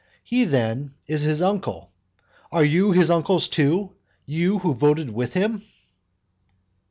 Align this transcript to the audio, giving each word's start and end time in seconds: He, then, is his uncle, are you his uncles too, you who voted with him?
He, 0.23 0.45
then, 0.45 0.95
is 1.05 1.21
his 1.21 1.43
uncle, 1.43 1.91
are 2.51 2.63
you 2.63 2.91
his 2.91 3.11
uncles 3.11 3.47
too, 3.47 3.91
you 4.25 4.57
who 4.57 4.73
voted 4.73 5.11
with 5.11 5.35
him? 5.35 5.61